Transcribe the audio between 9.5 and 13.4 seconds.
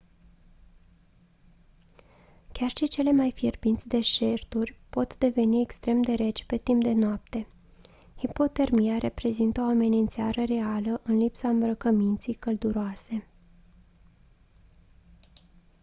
o amenințare reală în lipsa îmbrăcăminții călduroase